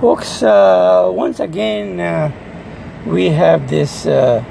Folks, 0.00 0.42
uh, 0.42 1.08
once 1.14 1.38
again, 1.38 2.00
uh, 2.00 2.28
we 3.06 3.26
have 3.26 3.70
this 3.70 4.06
uh, 4.06 4.44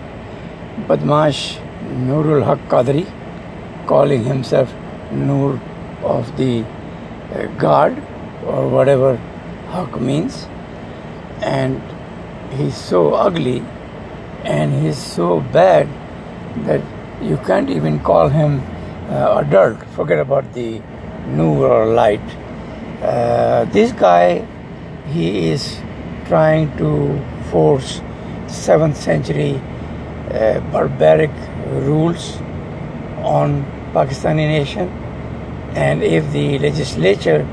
Badmash 0.88 1.60
Nurul 2.08 2.46
Haq 2.46 2.60
Qadri 2.70 3.06
calling 3.86 4.24
himself 4.24 4.74
Nur 5.12 5.60
of 6.02 6.38
the 6.38 6.64
uh, 6.64 7.48
God 7.58 7.92
or 8.46 8.70
whatever 8.70 9.18
Haq 9.68 10.00
means. 10.00 10.48
And 11.42 11.82
he's 12.54 12.78
so 12.78 13.14
ugly 13.14 13.60
and 14.46 14.82
he's 14.82 14.98
so 14.98 15.42
bad 15.42 15.90
that 16.66 16.82
you 17.22 17.36
can't 17.46 17.70
even 17.70 18.00
call 18.00 18.30
him 18.30 18.62
uh, 19.10 19.44
adult. 19.46 19.84
Forget 19.88 20.20
about 20.20 20.54
the 20.54 20.82
Nur 21.28 21.68
or 21.68 21.94
light. 21.94 22.22
Uh, 23.02 23.66
this 23.66 23.92
guy 23.92 24.48
he 25.08 25.50
is 25.50 25.80
trying 26.26 26.76
to 26.78 27.20
force 27.52 28.02
7th 28.48 28.96
century 28.96 29.62
uh, 30.32 30.60
barbaric 30.72 31.32
rules 31.88 32.38
on 33.22 33.64
Pakistani 33.94 34.48
nation. 34.48 34.90
And 35.76 36.04
if 36.04 36.32
the 36.32 36.60
legislature 36.60 37.48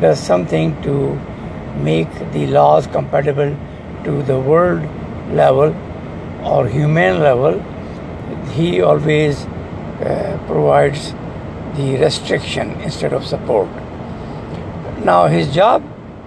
does 0.00 0.20
something 0.20 0.80
to 0.82 1.14
make 1.82 2.12
the 2.32 2.46
laws 2.46 2.86
compatible 2.86 3.56
to 4.04 4.22
the 4.22 4.38
world 4.38 4.82
level 5.32 5.74
or 6.44 6.66
human 6.66 7.20
level 7.20 7.60
he 8.52 8.80
always 8.80 9.44
uh, 9.44 10.38
provides 10.46 11.12
the 11.76 11.96
restriction 11.98 12.70
instead 12.80 13.12
of 13.12 13.24
support. 13.24 13.68
Now 15.04 15.26
his 15.26 15.54
job 15.54 15.82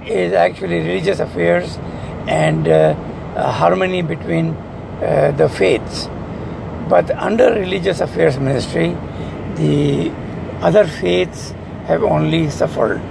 is 0.08 0.34
actually 0.34 0.80
religious 0.80 1.20
affairs 1.20 1.78
and 2.28 2.68
uh, 2.68 2.94
harmony 3.52 4.02
between 4.02 4.50
uh, 5.02 5.32
the 5.38 5.50
faiths. 5.50 6.08
But 6.90 7.12
under 7.12 7.54
religious 7.54 8.02
affairs 8.02 8.38
ministry, 8.38 8.96
the 9.56 10.12
other 10.62 10.86
faiths 10.86 11.52
have 11.88 12.04
only 12.04 12.50
suffered. 12.50 13.02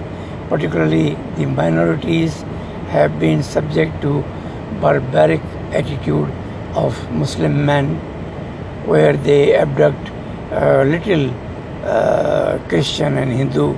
Particularly, 0.48 1.16
the 1.36 1.46
minorities 1.46 2.42
have 2.88 3.18
been 3.18 3.42
subject 3.42 4.00
to 4.02 4.22
barbaric 4.80 5.40
attitude 5.72 6.30
of 6.74 7.10
Muslim 7.10 7.64
men, 7.64 7.96
where 8.86 9.16
they 9.16 9.54
abduct 9.54 10.10
uh, 10.52 10.82
little 10.82 11.30
uh, 11.84 12.58
Christian 12.68 13.16
and 13.18 13.32
Hindu 13.32 13.74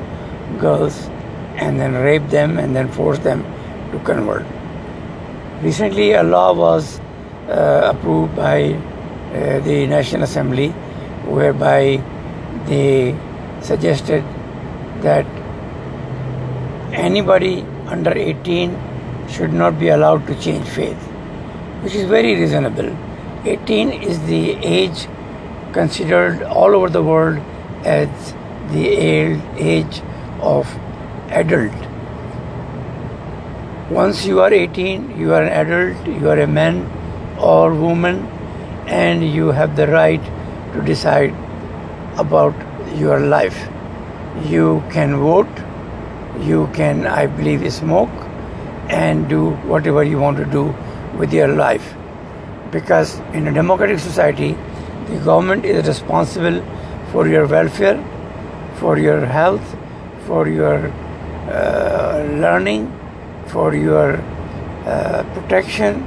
girls 0.58 1.08
and 1.56 1.78
then 1.80 1.94
rape 1.94 2.28
them 2.28 2.58
and 2.58 2.74
then 2.74 2.88
force 2.88 3.18
them 3.20 3.42
to 3.92 3.98
convert. 4.04 4.44
Recently, 5.62 6.12
a 6.12 6.22
law 6.22 6.52
was 6.52 7.00
uh, 7.48 7.92
approved 7.94 8.34
by 8.36 8.72
uh, 8.72 9.60
the 9.60 9.86
National 9.86 10.24
Assembly 10.24 10.68
whereby 11.26 12.02
they 12.66 13.16
suggested 13.60 14.22
that 15.02 15.26
anybody 16.92 17.62
under 17.86 18.12
18 18.12 18.76
should 19.28 19.52
not 19.52 19.78
be 19.78 19.88
allowed 19.88 20.26
to 20.26 20.40
change 20.40 20.66
faith, 20.68 21.02
which 21.82 21.94
is 21.94 22.08
very 22.08 22.34
reasonable. 22.34 22.96
18 23.44 23.90
is 24.02 24.20
the 24.26 24.52
age 24.64 25.06
considered 25.72 26.42
all 26.42 26.74
over 26.74 26.88
the 26.88 27.02
world 27.02 27.38
as 27.84 28.34
the 28.72 28.88
age 28.88 30.00
of 30.40 30.66
adult. 31.34 31.72
Once 33.90 34.24
you 34.24 34.40
are 34.40 34.52
18, 34.52 35.18
you 35.18 35.32
are 35.32 35.42
an 35.42 35.52
adult, 35.52 36.06
you 36.06 36.28
are 36.30 36.38
a 36.40 36.46
man 36.46 36.78
or 37.38 37.74
woman, 37.74 38.26
and 38.86 39.24
you 39.24 39.48
have 39.48 39.76
the 39.76 39.86
right 39.88 40.22
to 40.72 40.82
decide 40.82 41.34
about 42.18 42.54
your 42.96 43.20
life. 43.20 43.68
You 44.44 44.82
can 44.90 45.16
vote, 45.16 45.48
you 46.40 46.68
can, 46.74 47.06
I 47.06 47.26
believe, 47.26 47.70
smoke, 47.72 48.10
and 48.88 49.28
do 49.28 49.50
whatever 49.72 50.02
you 50.04 50.18
want 50.18 50.36
to 50.38 50.44
do 50.44 50.74
with 51.18 51.32
your 51.32 51.48
life. 51.48 51.94
Because 52.70 53.18
in 53.32 53.46
a 53.46 53.52
democratic 53.52 53.98
society, 53.98 54.56
the 55.08 55.18
government 55.24 55.64
is 55.64 55.86
responsible 55.86 56.64
for 57.12 57.28
your 57.28 57.46
welfare, 57.46 58.02
for 58.76 58.98
your 58.98 59.24
health, 59.24 59.76
for 60.26 60.48
your 60.48 60.92
learning, 62.40 62.92
for 63.48 63.74
your 63.74 64.16
uh, 64.86 65.22
protection, 65.34 66.02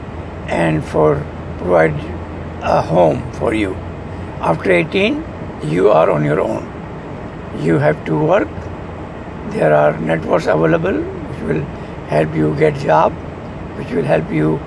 and 0.48 0.84
for 0.84 1.24
provide 1.58 1.94
a 2.62 2.82
home 2.82 3.32
for 3.34 3.54
you. 3.54 3.74
After 4.40 4.72
18, 4.72 5.24
you 5.64 5.90
are 5.90 6.10
on 6.10 6.24
your 6.24 6.40
own. 6.40 6.64
You 7.62 7.78
have 7.80 8.04
to 8.06 8.18
work. 8.18 8.50
There 9.52 9.74
are 9.74 9.98
networks 10.00 10.46
available 10.46 11.02
which 11.02 11.42
will 11.48 11.64
help 12.08 12.36
you 12.36 12.56
get 12.56 12.76
job, 12.76 13.14
which 13.78 13.92
will 13.92 14.04
help 14.04 14.32
you 14.32 14.60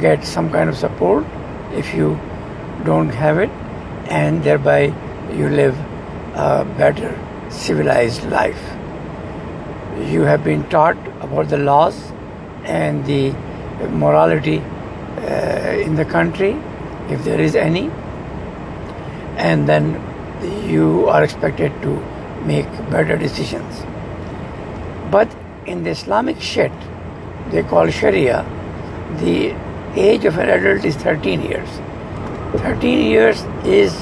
get 0.00 0.24
some 0.24 0.50
kind 0.50 0.68
of 0.68 0.76
support 0.76 1.24
if 1.72 1.94
you 1.94 2.18
don't 2.84 3.10
have 3.10 3.38
it, 3.38 3.50
and 4.08 4.42
thereby 4.42 4.92
you 5.34 5.48
live 5.48 5.76
a 6.34 6.64
better 6.78 7.18
civilized 7.50 8.24
life 8.30 8.77
you 10.00 10.22
have 10.22 10.44
been 10.44 10.68
taught 10.68 10.96
about 11.20 11.48
the 11.48 11.58
laws 11.58 12.12
and 12.64 13.04
the 13.06 13.32
morality 13.90 14.58
uh, 14.58 15.76
in 15.84 15.94
the 15.94 16.04
country, 16.04 16.56
if 17.08 17.24
there 17.24 17.40
is 17.40 17.54
any, 17.54 17.90
and 19.36 19.68
then 19.68 20.02
you 20.68 21.08
are 21.08 21.22
expected 21.24 21.72
to 21.82 21.96
make 22.44 22.70
better 22.90 23.16
decisions. 23.16 23.82
But 25.10 25.34
in 25.66 25.84
the 25.84 25.90
Islamic 25.90 26.40
Shet, 26.40 26.72
they 27.50 27.62
call 27.62 27.88
Sharia, 27.90 28.44
the 29.18 29.54
age 29.96 30.24
of 30.24 30.38
an 30.38 30.48
adult 30.48 30.84
is 30.84 30.96
13 30.96 31.42
years. 31.42 31.68
13 32.62 33.10
years 33.10 33.42
is 33.64 33.94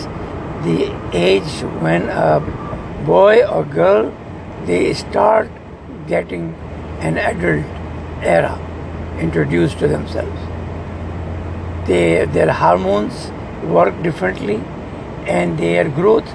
the 0.65 0.93
age 1.13 1.63
when 1.81 2.09
a 2.09 2.41
boy 3.07 3.45
or 3.47 3.65
girl 3.65 4.13
they 4.65 4.93
start 4.95 5.49
getting 6.07 6.55
an 7.01 7.19
adult 7.19 7.65
era 8.23 8.59
introduced 9.21 9.79
to 9.79 9.89
themselves. 9.89 10.41
They, 11.87 12.25
their 12.27 12.53
hormones 12.53 13.31
work 13.65 14.03
differently 14.03 14.57
and 15.27 15.59
their 15.59 15.89
growth 15.89 16.29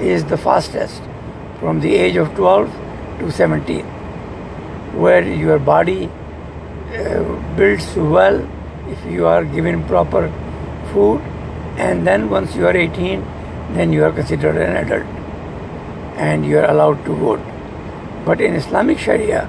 is 0.00 0.24
the 0.24 0.36
fastest 0.36 1.02
from 1.60 1.80
the 1.80 1.94
age 1.94 2.16
of 2.16 2.34
12 2.34 2.70
to 3.20 3.30
17, 3.30 3.84
where 4.94 5.22
your 5.22 5.58
body 5.58 6.10
uh, 6.94 7.56
builds 7.56 7.96
well 7.96 8.48
if 8.88 9.04
you 9.04 9.26
are 9.26 9.44
given 9.44 9.84
proper 9.84 10.32
food, 10.92 11.20
and 11.76 12.06
then 12.06 12.30
once 12.30 12.54
you 12.54 12.66
are 12.66 12.76
18, 12.76 13.20
then 13.74 13.92
you 13.92 14.04
are 14.04 14.12
considered 14.12 14.56
an 14.56 14.76
adult 14.76 15.06
and 16.16 16.46
you 16.46 16.58
are 16.58 16.64
allowed 16.64 17.04
to 17.04 17.14
vote. 17.14 17.57
But 18.24 18.40
in 18.40 18.54
Islamic 18.54 18.98
Sharia, 18.98 19.48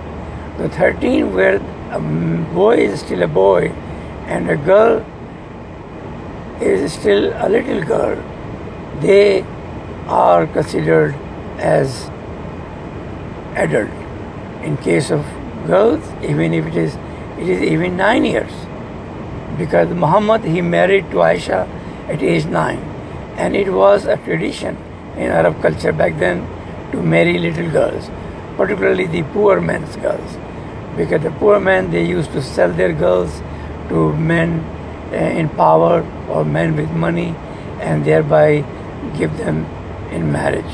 the 0.57 0.69
13 0.69 1.34
where 1.34 1.56
a 1.57 1.96
um, 1.96 2.53
boy 2.53 2.75
is 2.78 3.00
still 3.00 3.24
a 3.24 3.28
boy 3.28 3.69
and 4.28 4.50
a 4.50 4.57
girl 4.57 5.06
is 6.62 6.94
still 6.94 7.31
a 7.35 7.50
little 7.50 7.81
girl, 7.84 8.16
they 9.02 9.41
are 10.08 10.46
considered 10.47 11.16
as 11.58 12.09
adult. 13.56 13.90
In 14.63 14.78
case 14.78 15.09
of 15.09 15.25
girls, 15.66 16.03
even 16.24 16.53
if 16.53 16.66
it 16.66 16.76
is 16.76 16.96
it 17.40 17.47
is 17.47 17.61
even 17.61 17.96
nine 17.96 18.26
years. 18.26 18.52
Because 19.58 19.90
Muhammad 19.90 20.44
he 20.44 20.61
married 20.61 21.09
to 21.11 21.17
Aisha 21.17 21.67
at 22.09 22.22
age 22.22 22.46
nine. 22.46 22.79
And 23.38 23.55
it 23.55 23.72
was 23.73 24.05
a 24.05 24.17
tradition 24.17 24.76
in 25.16 25.32
Arab 25.32 25.61
culture 25.61 25.94
back 25.94 26.17
then 26.20 26.47
to 26.91 27.02
marry 27.02 27.38
little 27.38 27.70
girls 27.72 28.09
particularly 28.59 29.08
the 29.08 29.23
poor 29.34 29.61
men's 29.61 29.96
girls, 30.06 30.38
because 30.97 31.22
the 31.23 31.32
poor 31.41 31.59
men 31.59 31.91
they 31.91 32.06
used 32.06 32.32
to 32.38 32.41
sell 32.41 32.73
their 32.79 32.94
girls 33.02 33.41
to 33.90 34.14
men 34.32 34.56
eh, 35.14 35.29
in 35.41 35.47
power 35.50 36.00
or 36.29 36.44
men 36.44 36.76
with 36.76 36.91
money, 36.91 37.29
and 37.79 38.06
thereby 38.06 38.47
give 39.17 39.38
them 39.38 39.66
in 40.11 40.32
marriage. 40.32 40.73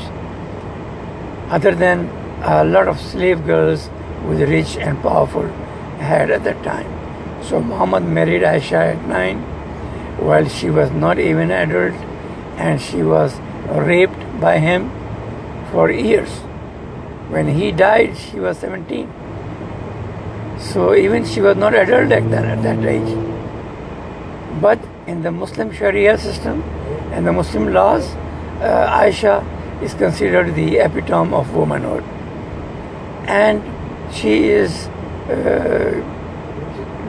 Other 1.58 1.74
than 1.74 2.08
a 2.42 2.64
lot 2.64 2.88
of 2.88 3.00
slave 3.00 3.46
girls 3.46 3.88
with 4.28 4.42
rich 4.50 4.76
and 4.76 5.00
powerful 5.02 5.46
had 5.98 6.30
at 6.30 6.42
that 6.44 6.62
time. 6.64 6.90
So 7.44 7.60
Muhammad 7.60 8.02
married 8.18 8.42
Aisha 8.42 8.94
at 8.94 9.06
nine, 9.06 9.42
while 10.30 10.48
she 10.48 10.70
was 10.70 10.90
not 10.90 11.20
even 11.20 11.52
adult, 11.52 11.94
and 12.56 12.80
she 12.80 13.02
was 13.02 13.38
raped 13.70 14.26
by 14.40 14.58
him 14.58 14.90
for 15.70 15.90
years. 15.90 16.45
When 17.28 17.48
he 17.48 17.72
died, 17.72 18.16
she 18.16 18.38
was 18.38 18.58
17. 18.58 19.10
So 20.58 20.94
even 20.94 21.24
she 21.24 21.40
was 21.40 21.56
not 21.56 21.74
adult 21.74 22.12
at 22.12 22.30
that, 22.30 22.44
at 22.44 22.62
that 22.62 22.84
age. 22.84 24.60
But 24.60 24.78
in 25.06 25.22
the 25.22 25.30
Muslim 25.30 25.72
Sharia 25.72 26.16
system 26.18 26.62
and 27.12 27.26
the 27.26 27.32
Muslim 27.32 27.72
laws, 27.72 28.04
uh, 28.60 28.88
Aisha 28.90 29.44
is 29.82 29.94
considered 29.94 30.54
the 30.54 30.78
epitome 30.78 31.34
of 31.34 31.54
womanhood. 31.54 32.04
And 33.28 33.62
she 34.14 34.44
is 34.48 34.86
uh, 35.28 36.02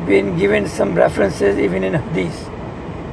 been 0.07 0.37
given 0.37 0.67
some 0.67 0.95
references 0.95 1.57
even 1.59 1.83
in 1.83 1.93
Hadith, 1.93 2.47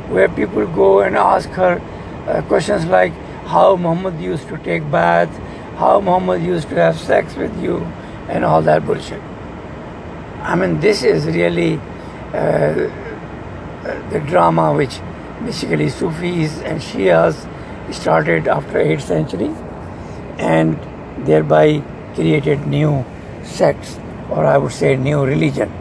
where 0.08 0.28
people 0.28 0.66
go 0.66 1.00
and 1.00 1.16
ask 1.16 1.48
her 1.50 1.80
uh, 2.26 2.42
questions 2.42 2.86
like 2.86 3.12
how 3.46 3.76
Muhammad 3.76 4.20
used 4.20 4.48
to 4.48 4.56
take 4.58 4.90
baths, 4.90 5.36
how 5.76 6.00
Muhammad 6.00 6.43
used 6.43 6.69
to 6.71 6.76
have 6.76 6.99
sex 6.99 7.35
with 7.37 7.62
you, 7.62 7.79
and 8.29 8.44
all 8.44 8.62
that 8.62 8.87
bullshit. 8.87 9.21
I 10.41 10.55
mean, 10.55 10.81
this 10.81 11.03
is 11.03 11.26
really 11.26 11.81
uh, 12.32 12.91
the 14.11 14.23
drama 14.26 14.73
which 14.75 15.00
basically 15.44 15.88
Sufis 15.88 16.61
and 16.62 16.81
Shias 16.81 17.49
started 17.93 18.49
after 18.49 18.79
8th 18.79 19.03
century 19.03 19.50
and 20.38 20.79
thereby 21.26 21.82
created 22.15 22.67
new 22.67 23.05
sects 23.43 23.99
or 24.31 24.47
I 24.47 24.56
would 24.59 24.73
say 24.73 24.97
new 24.97 25.25
religion 25.25 25.73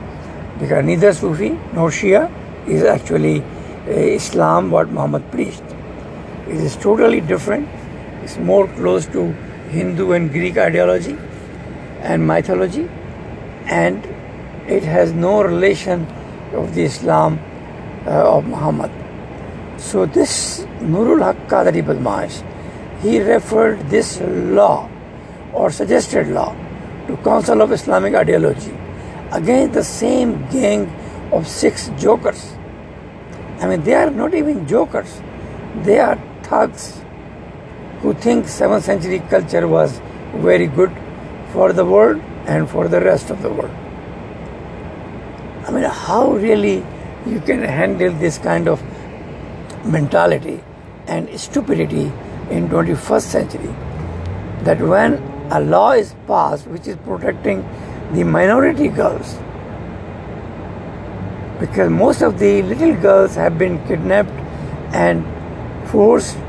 because 0.60 0.86
neither 0.86 1.13
Sufi 1.13 1.50
nor 1.74 1.90
Shia 1.90 2.31
is 2.68 2.84
actually 2.84 3.42
uh, 3.42 3.92
Islam 3.92 4.69
what 4.72 4.90
Muhammad 4.90 5.31
preached. 5.31 5.63
It 6.48 6.57
is 6.57 6.75
totally 6.75 7.22
different. 7.22 7.68
It's 8.22 8.38
more 8.38 8.68
close 8.68 9.06
to 9.07 9.34
Hindu 9.73 10.11
and 10.11 10.31
Greek 10.31 10.57
ideology 10.57 11.17
and 12.01 12.25
mythology 12.27 12.89
and 13.65 14.05
it 14.67 14.83
has 14.83 15.13
no 15.13 15.43
relation 15.43 16.05
of 16.53 16.75
the 16.75 16.83
Islam 16.83 17.39
uh, 18.05 18.37
of 18.37 18.45
Muhammad. 18.45 18.91
So 19.77 20.05
this 20.05 20.65
Nurul 20.79 21.23
Haq 21.23 21.37
Qadri 21.47 21.83
Badmash, 21.83 22.41
he 23.01 23.19
referred 23.19 23.89
this 23.89 24.21
law 24.21 24.89
or 25.53 25.71
suggested 25.71 26.27
law 26.27 26.55
to 27.07 27.17
Council 27.17 27.61
of 27.61 27.71
Islamic 27.71 28.15
Ideology 28.15 28.73
against 29.31 29.73
the 29.73 29.83
same 29.83 30.35
gang 30.49 30.89
of 31.31 31.47
six 31.47 31.89
jokers. 31.97 32.53
I 33.59 33.67
mean, 33.67 33.83
they 33.83 33.95
are 33.95 34.09
not 34.09 34.33
even 34.33 34.67
jokers. 34.67 35.21
They 35.83 35.99
are 35.99 36.17
thugs 36.43 37.02
who 38.03 38.13
think 38.13 38.45
7th 38.45 38.83
century 38.83 39.19
culture 39.33 39.67
was 39.67 40.00
very 40.47 40.67
good 40.67 40.91
for 41.53 41.71
the 41.71 41.85
world 41.85 42.21
and 42.45 42.69
for 42.69 42.88
the 42.88 43.00
rest 43.00 43.29
of 43.29 43.41
the 43.41 43.50
world. 43.50 43.71
I 45.65 45.71
mean, 45.71 45.83
how 45.83 46.33
really 46.33 46.85
you 47.25 47.39
can 47.39 47.63
handle 47.63 48.11
this 48.11 48.38
kind 48.38 48.67
of 48.67 48.83
mentality 49.85 50.61
and 51.07 51.39
stupidity 51.39 52.11
in 52.50 52.67
21st 52.67 53.21
century 53.21 53.73
that 54.63 54.81
when 54.81 55.13
a 55.51 55.61
law 55.61 55.91
is 55.91 56.13
passed 56.27 56.67
which 56.67 56.88
is 56.88 56.97
protecting 57.07 57.65
the 58.11 58.23
minority 58.23 58.88
girls 58.89 59.35
because 61.59 61.89
most 61.89 62.21
of 62.21 62.39
the 62.39 62.61
little 62.63 62.95
girls 62.95 63.35
have 63.35 63.57
been 63.57 63.85
kidnapped 63.88 64.31
and 64.94 65.23
forcefully, 65.89 66.43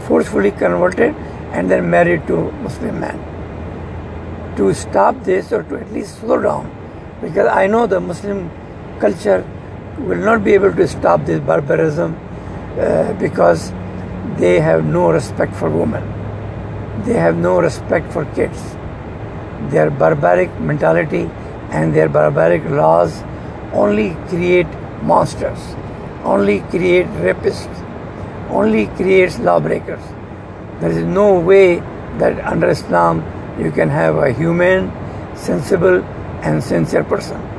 forcefully 0.00 0.50
converted 0.50 1.14
and 1.52 1.70
then 1.70 1.90
married 1.90 2.26
to 2.26 2.50
Muslim 2.62 3.00
man. 3.00 3.18
To 4.56 4.72
stop 4.74 5.22
this 5.24 5.52
or 5.52 5.62
to 5.64 5.76
at 5.76 5.92
least 5.92 6.20
slow 6.20 6.40
down, 6.40 6.70
because 7.20 7.48
I 7.48 7.66
know 7.66 7.86
the 7.86 8.00
Muslim 8.00 8.50
culture 9.00 9.44
will 9.98 10.18
not 10.18 10.44
be 10.44 10.52
able 10.52 10.72
to 10.72 10.88
stop 10.88 11.24
this 11.24 11.40
barbarism 11.40 12.18
uh, 12.78 13.12
because 13.14 13.72
they 14.36 14.60
have 14.60 14.84
no 14.84 15.10
respect 15.10 15.54
for 15.54 15.70
women. 15.70 16.02
They 17.04 17.14
have 17.14 17.36
no 17.36 17.60
respect 17.60 18.12
for 18.12 18.24
kids. 18.34 18.76
Their 19.70 19.90
barbaric 19.90 20.58
mentality 20.60 21.30
and 21.70 21.94
their 21.94 22.08
barbaric 22.08 22.64
laws 22.64 23.22
only 23.72 24.16
create 24.28 24.66
monsters, 25.02 25.58
only 26.24 26.60
create 26.60 27.06
rapists, 27.06 27.85
only 28.50 28.86
creates 28.88 29.38
lawbreakers. 29.38 30.02
There 30.80 30.90
is 30.90 31.04
no 31.04 31.38
way 31.40 31.76
that 32.18 32.40
under 32.44 32.68
Islam 32.68 33.24
you 33.58 33.70
can 33.70 33.88
have 33.88 34.16
a 34.16 34.32
human, 34.32 34.90
sensible, 35.36 36.02
and 36.42 36.62
sincere 36.62 37.04
person 37.04 37.56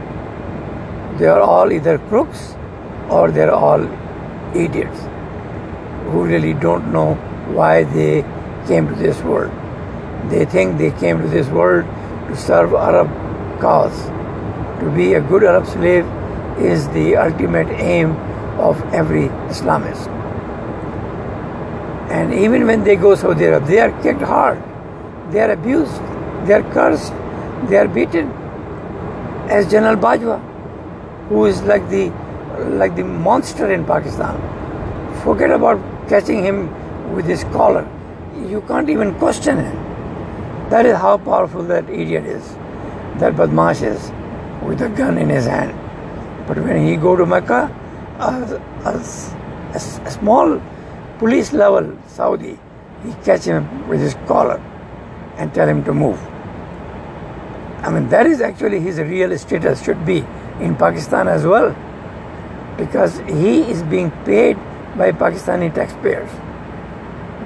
they 1.18 1.25
are 1.25 1.42
all 1.42 1.72
either 1.72 1.98
crooks 2.10 2.56
or 3.10 3.31
they're 3.31 3.54
all 3.54 3.84
idiots 4.56 5.00
who 6.12 6.24
really 6.25 6.54
don't 6.54 6.92
know 6.92 7.16
why 7.60 7.84
they 7.84 8.22
came 8.68 8.88
to 8.88 8.95
this 8.95 9.22
world. 9.22 9.51
They 10.30 10.45
think 10.45 10.78
they 10.78 10.92
came 10.92 11.22
to 11.22 11.28
this 11.28 11.48
world 11.48 11.86
to 12.28 12.36
serve 12.36 12.74
Arab 12.74 13.10
cause. 13.60 13.98
To 14.81 14.92
be 14.95 15.13
a 15.13 15.22
good 15.22 15.44
Arab 15.44 15.66
slave 15.66 16.06
is 16.60 16.88
the 16.89 17.16
ultimate 17.16 17.69
aim 17.69 18.12
of 18.60 18.81
every 18.94 19.30
Islamist. 19.54 20.13
And 22.09 22.33
even 22.33 22.65
when 22.65 22.83
they 22.83 22.95
go 22.95 23.15
Saudi 23.15 23.45
Arabia, 23.45 23.68
they 23.68 23.80
are 23.80 24.01
kicked 24.01 24.21
hard, 24.21 24.62
they 25.31 25.42
are 25.42 25.51
abused, 25.51 26.01
they 26.45 26.54
are 26.54 26.63
cursed, 26.74 27.13
they 27.69 27.77
are 27.77 27.88
beaten. 27.88 28.31
As 29.50 29.69
General 29.69 29.95
Bajwa, 29.95 30.39
who 31.30 31.45
is 31.45 31.62
like 31.63 31.89
the 31.89 32.09
like 32.81 32.95
the 32.95 33.04
monster 33.04 33.71
in 33.71 33.86
Pakistan. 33.86 34.36
Forget 35.24 35.51
about 35.51 35.80
catching 36.09 36.44
him 36.44 36.69
with 37.13 37.25
his 37.25 37.44
collar. 37.45 37.88
You 38.36 38.62
can't 38.68 38.89
even 38.89 39.13
question 39.15 39.57
him. 39.57 39.75
That 40.69 40.86
is 40.86 40.98
how 40.98 41.18
powerful 41.18 41.63
that 41.63 41.89
idiot 41.89 42.25
is. 42.25 42.48
That 43.19 43.33
Badmash 43.33 43.83
is 43.83 44.12
with 44.68 44.81
a 44.81 44.89
gun 44.89 45.18
in 45.18 45.30
his 45.30 45.45
hand. 45.45 45.75
But 46.48 46.60
when 46.60 46.86
he 46.86 46.95
go 46.95 47.15
to 47.15 47.25
Mecca, 47.25 47.74
a, 48.19 48.62
a, 48.86 48.94
a, 49.74 49.80
small 49.80 50.62
police 51.19 51.53
level 51.53 51.97
Saudi, 52.07 52.57
he 53.03 53.13
catch 53.23 53.43
him 53.43 53.87
with 53.87 53.99
his 53.99 54.15
collar 54.27 54.59
and 55.37 55.53
tell 55.53 55.67
him 55.67 55.83
to 55.83 55.93
move. 55.93 56.19
I 57.83 57.91
mean, 57.91 58.09
that 58.09 58.25
is 58.25 58.41
actually 58.41 58.79
his 58.79 58.99
real 58.99 59.37
status 59.37 59.83
should 59.83 60.05
be 60.05 60.25
in 60.59 60.75
Pakistan 60.75 61.27
as 61.27 61.45
well 61.45 61.75
because 62.77 63.19
he 63.19 63.62
is 63.62 63.83
being 63.83 64.12
paid 64.25 64.57
by 64.95 65.12
Pakistani 65.12 65.74
taxpayers. 65.74 66.29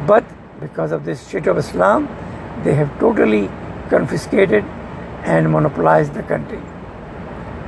But 0.07 0.23
because 0.59 0.91
of 0.91 1.05
this 1.05 1.27
shit 1.29 1.47
of 1.47 1.57
Islam, 1.57 2.07
they 2.63 2.73
have 2.75 2.97
totally 2.99 3.49
confiscated 3.89 4.63
and 5.23 5.51
monopolized 5.51 6.13
the 6.13 6.23
country. 6.23 6.61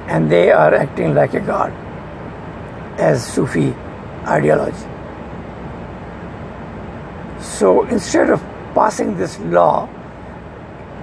And 0.07 0.31
they 0.31 0.51
are 0.51 0.74
acting 0.74 1.13
like 1.13 1.33
a 1.33 1.39
god 1.39 1.72
as 3.00 3.25
Sufi 3.25 3.74
ideology. 4.25 4.92
So 7.43 7.83
instead 7.88 8.29
of 8.29 8.41
passing 8.73 9.17
this 9.17 9.38
law 9.39 9.89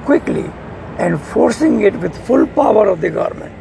quickly 0.05 0.51
and 0.99 1.21
forcing 1.21 1.83
it 1.83 1.95
with 2.01 2.17
full 2.27 2.47
power 2.47 2.89
of 2.89 3.01
the 3.01 3.11
government, 3.11 3.55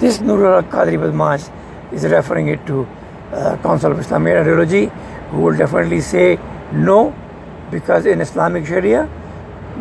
this 0.00 0.18
Nurul 0.18 0.62
Qadri 0.70 0.98
Badmash 0.98 1.50
is 1.92 2.04
referring 2.04 2.48
it 2.48 2.66
to 2.66 2.86
uh, 3.32 3.56
Council 3.62 3.92
of 3.92 3.98
Islamic 4.00 4.36
Ideology, 4.36 4.90
who 5.30 5.40
will 5.40 5.56
definitely 5.56 6.00
say 6.00 6.38
no, 6.72 7.14
because 7.70 8.06
in 8.06 8.20
Islamic 8.20 8.66
Sharia, 8.66 9.08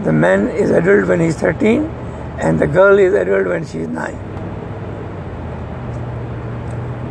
the 0.04 0.14
man 0.14 0.48
is 0.50 0.70
adult 0.70 1.08
when 1.08 1.20
he's 1.20 1.36
13 1.36 1.84
and 2.40 2.60
the 2.60 2.68
girl 2.68 2.98
is 3.00 3.14
adult 3.14 3.48
when 3.48 3.66
she 3.66 3.80
is 3.80 3.88
9. 3.88 4.14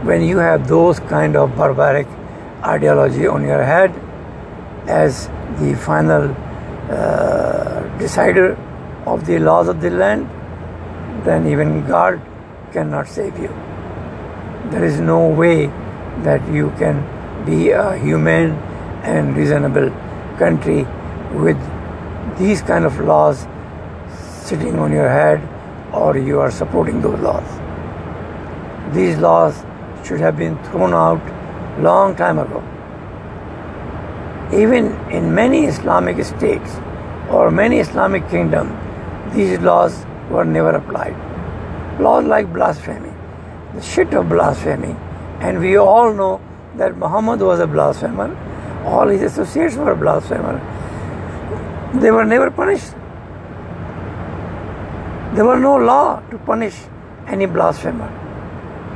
When 0.06 0.22
you 0.22 0.38
have 0.38 0.68
those 0.68 1.00
kind 1.00 1.36
of 1.36 1.56
barbaric 1.56 2.06
ideology 2.64 3.26
on 3.26 3.42
your 3.42 3.62
head 3.62 3.92
as 4.86 5.28
the 5.58 5.74
final 5.74 6.30
uh, 6.90 7.98
decider 7.98 8.56
of 9.06 9.26
the 9.26 9.38
laws 9.38 9.68
of 9.68 9.80
the 9.80 9.90
land, 9.90 10.28
then 11.24 11.46
even 11.46 11.86
God 11.86 12.20
cannot 12.72 13.08
save 13.08 13.38
you. 13.38 13.48
There 14.70 14.84
is 14.84 15.00
no 15.00 15.28
way 15.28 15.66
that 16.22 16.46
you 16.48 16.70
can 16.78 17.04
be 17.44 17.70
a 17.70 17.96
humane 17.98 18.52
and 19.02 19.36
reasonable 19.36 19.90
country 20.38 20.86
with 21.32 21.58
these 22.38 22.62
kind 22.62 22.84
of 22.84 22.98
laws 23.00 23.46
sitting 24.44 24.78
on 24.78 24.92
your 24.92 25.08
head 25.08 25.40
or 25.92 26.16
you 26.16 26.40
are 26.40 26.50
supporting 26.50 27.00
those 27.00 27.18
laws. 27.20 28.94
These 28.94 29.18
laws 29.18 29.64
should 30.04 30.20
have 30.20 30.36
been 30.36 30.62
thrown 30.64 30.94
out 30.94 31.20
long 31.80 32.14
time 32.16 32.38
ago. 32.38 32.62
Even 34.52 34.92
in 35.10 35.34
many 35.34 35.64
Islamic 35.66 36.24
states 36.24 36.76
or 37.30 37.50
many 37.50 37.78
Islamic 37.78 38.28
kingdoms, 38.28 38.72
these 39.34 39.58
laws 39.60 40.04
were 40.30 40.44
never 40.44 40.70
applied 40.70 41.16
laws 41.98 42.24
like 42.24 42.52
blasphemy, 42.52 43.12
the 43.74 43.82
shit 43.82 44.12
of 44.14 44.28
blasphemy. 44.28 44.94
And 45.40 45.60
we 45.60 45.76
all 45.76 46.12
know 46.12 46.40
that 46.76 46.96
Muhammad 46.96 47.40
was 47.40 47.60
a 47.60 47.66
blasphemer, 47.66 48.36
all 48.84 49.08
his 49.08 49.22
associates 49.22 49.76
were 49.76 49.94
blasphemer. 49.94 50.60
They 51.94 52.10
were 52.10 52.24
never 52.24 52.50
punished. 52.50 52.92
There 55.34 55.44
was 55.44 55.60
no 55.60 55.76
law 55.76 56.20
to 56.30 56.38
punish 56.38 56.74
any 57.26 57.46
blasphemer. 57.46 58.10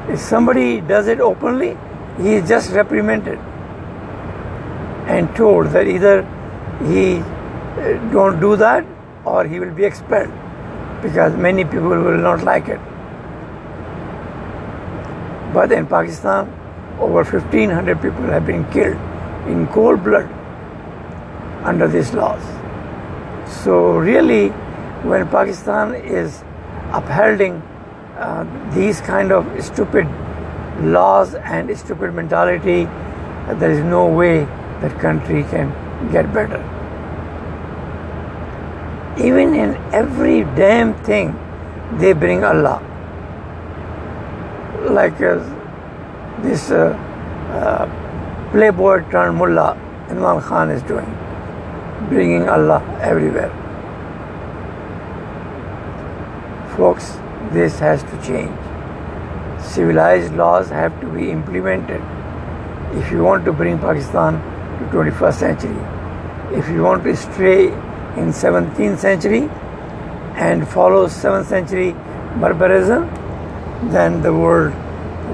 If 0.08 0.20
somebody 0.20 0.80
does 0.80 1.08
it 1.08 1.20
openly, 1.20 1.76
he 2.18 2.34
is 2.34 2.48
just 2.48 2.72
reprimanded 2.72 3.38
and 5.06 5.34
told 5.36 5.68
that 5.68 5.86
either 5.86 6.22
he 6.88 7.18
uh, 7.18 7.94
don't 8.12 8.40
do 8.40 8.56
that 8.56 8.84
or 9.24 9.44
he 9.44 9.60
will 9.60 9.74
be 9.74 9.84
expelled 9.84 10.32
because 11.02 11.34
many 11.36 11.64
people 11.64 11.88
will 11.88 12.18
not 12.18 12.42
like 12.42 12.68
it. 12.68 12.80
But 15.52 15.72
in 15.72 15.86
Pakistan, 15.86 16.48
over 16.98 17.22
1500 17.24 18.02
people 18.02 18.24
have 18.24 18.46
been 18.46 18.64
killed 18.72 18.96
in 19.46 19.66
cold 19.68 20.02
blood 20.02 20.28
under 21.64 21.88
these 21.88 22.12
laws. 22.12 22.42
So, 23.62 23.96
really, 23.96 24.48
when 25.10 25.28
Pakistan 25.28 25.94
is 25.94 26.42
upholding 26.90 27.62
uh, 28.18 28.44
these 28.74 29.00
kind 29.00 29.30
of 29.30 29.46
stupid 29.62 30.06
laws 30.80 31.34
and 31.34 31.76
stupid 31.78 32.14
mentality, 32.14 32.84
there 33.60 33.70
is 33.70 33.80
no 33.80 34.06
way 34.06 34.46
that 34.80 34.98
country 35.00 35.42
can 35.44 35.70
get 36.12 36.32
better. 36.32 36.62
Even 39.18 39.54
in 39.54 39.76
every 39.92 40.44
damn 40.60 40.94
thing, 41.04 41.34
they 41.98 42.12
bring 42.12 42.44
Allah. 42.44 42.82
Like 44.90 45.20
uh, 45.20 45.38
this 46.42 46.70
uh, 46.70 46.90
uh, 47.50 47.86
playboy 48.50 49.10
turned 49.10 49.36
mullah 49.36 49.76
Imran 50.08 50.42
Khan 50.42 50.70
is 50.70 50.82
doing, 50.82 51.10
bringing 52.08 52.48
Allah 52.48 52.82
everywhere. 53.00 53.50
Folks, 56.76 57.16
this 57.52 57.78
has 57.78 58.02
to 58.02 58.22
change. 58.22 58.54
Civilized 59.62 60.34
laws 60.34 60.68
have 60.68 61.00
to 61.00 61.06
be 61.06 61.30
implemented 61.30 62.02
if 62.92 63.10
you 63.10 63.22
want 63.22 63.44
to 63.46 63.52
bring 63.52 63.78
Pakistan 63.78 64.40
to 64.78 64.84
21st 64.96 65.34
century. 65.34 66.58
If 66.58 66.68
you 66.68 66.82
want 66.82 67.04
to 67.04 67.16
stray 67.16 67.66
in 68.16 68.32
17th 68.32 68.98
century 68.98 69.48
and 70.36 70.68
follow 70.68 71.06
7th 71.06 71.46
century 71.46 71.92
barbarism, 72.40 73.08
then 73.90 74.22
the 74.22 74.32
world 74.32 74.74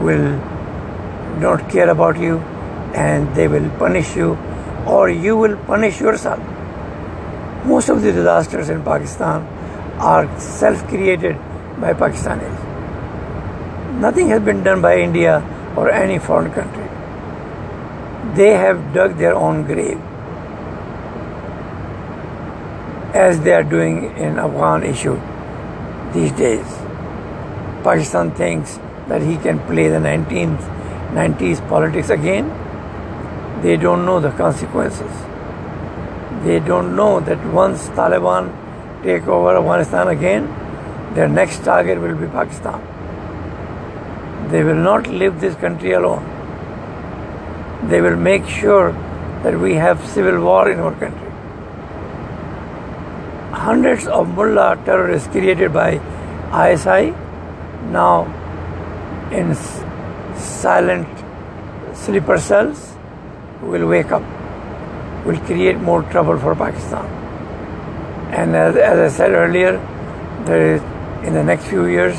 will 0.01 0.37
not 1.41 1.69
care 1.71 1.91
about 1.91 2.19
you 2.19 2.39
and 2.95 3.35
they 3.35 3.49
will 3.49 3.69
punish 3.79 4.17
you 4.17 4.37
or 4.87 5.09
you 5.11 5.37
will 5.37 5.57
punish 5.67 6.01
yourself. 6.01 6.41
Most 7.65 7.89
of 7.89 8.03
the 8.03 8.13
disasters 8.13 8.69
in 8.69 8.83
Pakistan 8.83 9.47
are 9.99 10.27
self 10.41 10.87
created 10.89 11.37
by 11.81 11.93
Pakistanis. 11.93 12.71
Nothing 14.01 14.29
has 14.29 14.43
been 14.43 14.65
done 14.65 14.83
by 14.83 14.99
India 14.99 15.43
or 15.77 15.91
any 15.91 16.19
foreign 16.19 16.53
country. 16.53 16.82
They 18.35 18.55
have 18.55 18.95
dug 18.95 19.19
their 19.19 19.35
own 19.35 19.65
grave 19.65 20.01
as 23.15 23.41
they 23.41 23.53
are 23.53 23.63
doing 23.63 24.05
in 24.17 24.39
Afghan 24.39 24.85
issue 24.85 25.21
these 26.13 26.33
days. 26.33 26.67
Pakistan 27.85 28.31
thinks 28.31 28.79
that 29.09 29.23
he 29.23 29.37
can 29.37 29.59
play 29.67 29.89
the 29.89 29.99
19th 29.99 30.71
90s 31.13 31.67
politics 31.69 32.09
again. 32.11 32.49
They 33.63 33.77
don't 33.77 34.07
know 34.07 34.19
the 34.19 34.31
consequences. 34.31 35.13
They 36.45 36.59
don't 36.59 36.97
know 36.97 37.21
that 37.21 37.45
once 37.53 37.89
Taliban 37.91 38.51
take 39.03 39.27
over 39.27 39.57
Afghanistan 39.57 40.09
again, 40.09 40.47
their 41.15 41.29
next 41.29 41.65
target 41.65 42.01
will 42.01 42.17
be 42.17 42.27
Pakistan. 42.27 42.81
They 44.51 44.65
will 44.65 44.83
not 44.91 45.07
leave 45.07 45.41
this 45.41 45.55
country 45.57 45.93
alone. 45.93 46.42
They 47.89 48.01
will 48.01 48.17
make 48.17 48.47
sure 48.47 48.93
that 49.43 49.59
we 49.59 49.75
have 49.75 50.05
civil 50.07 50.41
war 50.43 50.71
in 50.71 50.79
our 50.79 50.93
country. 50.93 51.31
Hundreds 53.53 54.07
of 54.07 54.29
mullah 54.29 54.81
terrorists 54.85 55.29
created 55.29 55.73
by 55.73 56.01
ISI 56.53 57.15
now 57.91 58.25
in 59.31 59.55
silent 60.37 61.09
sleeper 61.95 62.39
cells 62.39 62.95
will 63.63 63.87
wake 63.87 64.13
up, 64.13 64.23
will 65.25 65.39
create 65.41 65.77
more 65.79 66.03
trouble 66.03 66.39
for 66.39 66.55
Pakistan. 66.55 67.05
And 68.33 68.57
as, 68.57 68.77
as 68.77 69.13
I 69.13 69.17
said 69.17 69.33
earlier, 69.33 69.73
there 70.45 70.77
is 70.77 70.83
in 71.27 71.35
the 71.35 71.45
next 71.45 71.67
few 71.67 71.87
years 71.87 72.17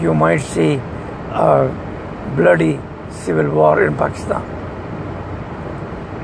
you 0.00 0.14
might 0.14 0.38
see 0.38 0.74
a 0.74 2.34
bloody 2.36 2.78
civil 3.10 3.50
war 3.50 3.84
in 3.84 3.96
Pakistan. 3.96 4.55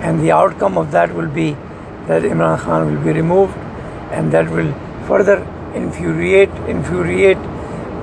And 0.03 0.21
the 0.21 0.33
outcome 0.33 0.77
of 0.77 0.91
that 0.93 1.15
will 1.15 1.29
be 1.29 1.53
that 2.07 2.23
Imran 2.23 2.59
Khan 2.59 2.87
will 2.93 3.03
be 3.03 3.13
removed 3.13 3.57
and 4.11 4.33
that 4.33 4.51
will 4.51 4.73
further 5.07 5.37
infuriate 5.75 6.51
infuriate 6.77 7.45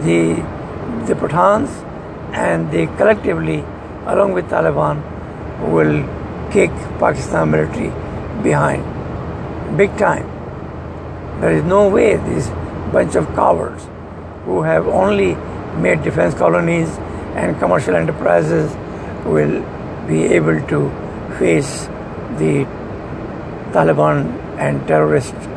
the 0.05 0.21
the 1.09 1.15
Pathans 1.23 1.75
and 2.43 2.71
they 2.71 2.85
collectively 3.01 3.59
along 4.13 4.33
with 4.37 4.45
Taliban 4.53 5.03
will 5.75 5.97
kick 6.51 6.71
Pakistan 7.03 7.51
military 7.51 7.91
behind 8.43 9.77
big 9.77 9.97
time. 9.97 10.25
There 11.41 11.51
is 11.51 11.63
no 11.63 11.87
way 11.89 12.15
these 12.29 12.49
bunch 12.93 13.15
of 13.15 13.27
cowards 13.35 13.87
who 14.45 14.63
have 14.63 14.87
only 14.87 15.35
made 15.81 16.01
defense 16.03 16.33
colonies 16.33 16.89
and 17.35 17.59
commercial 17.59 17.95
enterprises 17.95 18.73
will 19.25 19.61
be 20.07 20.23
able 20.39 20.59
to 20.73 20.79
face 21.39 21.87
the 22.37 22.65
Taliban 23.73 24.23
and 24.57 24.87
terrorists 24.87 25.47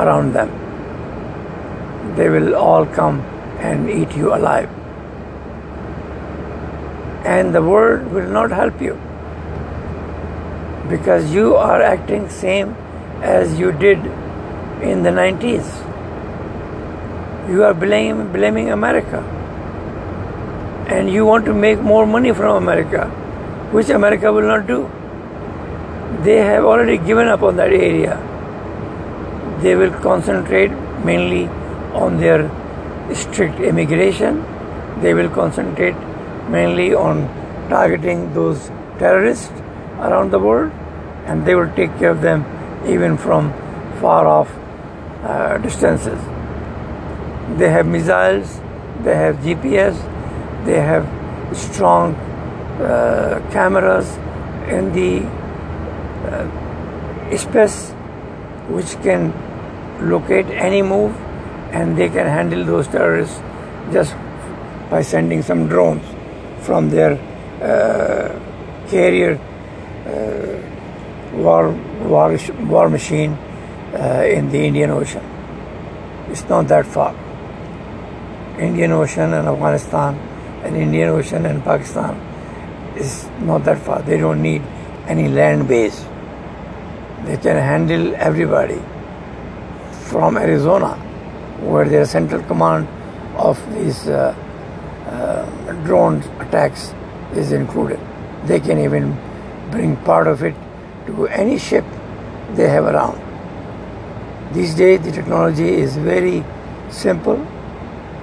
around 0.00 0.32
them. 0.34 0.50
They 2.16 2.28
will 2.28 2.54
all 2.54 2.86
come 2.86 3.20
and 3.70 3.90
eat 3.90 4.16
you 4.16 4.34
alive. 4.34 4.68
And 7.24 7.54
the 7.54 7.62
world 7.62 8.12
will 8.12 8.28
not 8.28 8.50
help 8.50 8.80
you 8.80 8.98
because 10.88 11.32
you 11.32 11.54
are 11.56 11.80
acting 11.80 12.28
same 12.28 12.74
as 13.22 13.58
you 13.58 13.72
did 13.72 13.98
in 14.82 15.02
the 15.02 15.10
90s. 15.10 15.68
You 17.48 17.64
are 17.64 17.74
blame, 17.74 18.32
blaming 18.32 18.70
America. 18.70 19.20
And 20.88 21.10
you 21.10 21.24
want 21.24 21.44
to 21.44 21.54
make 21.54 21.80
more 21.80 22.06
money 22.06 22.32
from 22.32 22.56
America, 22.56 23.06
which 23.72 23.90
America 23.90 24.32
will 24.32 24.48
not 24.54 24.66
do. 24.66 24.90
They 26.18 26.36
have 26.36 26.64
already 26.64 26.98
given 26.98 27.28
up 27.28 27.42
on 27.42 27.56
that 27.56 27.72
area. 27.72 28.18
They 29.62 29.74
will 29.74 29.92
concentrate 30.00 30.70
mainly 31.04 31.46
on 31.94 32.18
their 32.18 32.50
strict 33.14 33.60
immigration. 33.60 34.44
They 35.00 35.14
will 35.14 35.30
concentrate 35.30 35.94
mainly 36.48 36.94
on 36.94 37.26
targeting 37.70 38.34
those 38.34 38.68
terrorists 38.98 39.50
around 39.98 40.30
the 40.30 40.38
world 40.38 40.72
and 41.24 41.46
they 41.46 41.54
will 41.54 41.72
take 41.74 41.96
care 41.98 42.10
of 42.10 42.20
them 42.20 42.44
even 42.86 43.16
from 43.16 43.52
far 44.00 44.26
off 44.26 44.50
uh, 45.22 45.58
distances. 45.58 46.20
They 47.58 47.70
have 47.70 47.86
missiles, 47.86 48.60
they 49.02 49.14
have 49.14 49.36
GPS, 49.36 49.94
they 50.64 50.80
have 50.80 51.06
strong 51.56 52.14
uh, 52.14 53.40
cameras 53.52 54.16
in 54.68 54.92
the 54.92 55.39
uh, 56.32 57.36
space 57.36 57.90
which 58.68 59.00
can 59.02 59.32
locate 60.08 60.46
any 60.46 60.82
move 60.82 61.14
and 61.72 61.96
they 61.96 62.08
can 62.08 62.26
handle 62.26 62.64
those 62.64 62.88
terrorists 62.88 63.40
just 63.92 64.14
by 64.90 65.02
sending 65.02 65.42
some 65.42 65.68
drones 65.68 66.04
from 66.60 66.90
their 66.90 67.12
uh, 67.62 68.38
carrier 68.88 69.38
uh, 70.06 71.36
war, 71.36 71.70
war, 72.02 72.36
war 72.66 72.88
machine 72.88 73.32
uh, 73.94 74.24
in 74.26 74.50
the 74.50 74.58
Indian 74.58 74.90
Ocean. 74.90 75.24
It's 76.28 76.48
not 76.48 76.68
that 76.68 76.86
far. 76.86 77.14
Indian 78.58 78.92
Ocean 78.92 79.32
and 79.34 79.48
Afghanistan 79.48 80.14
and 80.64 80.76
Indian 80.76 81.08
Ocean 81.10 81.46
and 81.46 81.64
Pakistan 81.64 82.14
is 82.96 83.26
not 83.40 83.64
that 83.64 83.78
far. 83.78 84.02
They 84.02 84.18
don't 84.18 84.42
need 84.42 84.62
any 85.06 85.28
land 85.28 85.66
base. 85.68 86.04
They 87.24 87.36
can 87.36 87.56
handle 87.56 88.14
everybody 88.16 88.80
from 90.08 90.36
Arizona, 90.36 90.94
where 91.60 91.88
their 91.88 92.04
central 92.04 92.42
command 92.44 92.88
of 93.36 93.58
these 93.74 94.08
uh, 94.08 94.34
uh, 95.06 95.72
drone 95.84 96.22
attacks 96.40 96.94
is 97.34 97.52
included. 97.52 98.00
They 98.46 98.58
can 98.58 98.78
even 98.78 99.16
bring 99.70 99.96
part 99.98 100.26
of 100.26 100.42
it 100.42 100.54
to 101.06 101.26
any 101.28 101.58
ship 101.58 101.84
they 102.54 102.68
have 102.68 102.84
around. 102.84 103.20
These 104.52 104.74
days, 104.74 105.00
the 105.02 105.12
technology 105.12 105.68
is 105.68 105.96
very 105.96 106.44
simple 106.90 107.36